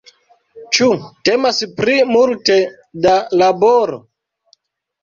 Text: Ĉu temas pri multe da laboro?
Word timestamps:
Ĉu 0.77 0.87
temas 1.29 1.59
pri 1.81 1.99
multe 2.15 2.59
da 3.07 3.15
laboro? 3.45 4.03